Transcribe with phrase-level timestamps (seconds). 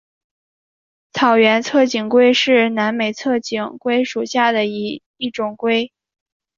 [1.13, 5.91] 草原侧颈龟是南美侧颈龟属下的一种龟。